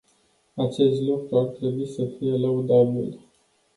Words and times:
Acest 0.55 1.01
lucru 1.01 1.37
ar 1.37 1.45
trebui 1.45 1.87
să 1.87 2.05
fie 2.17 2.35
lăudabil. 2.37 3.19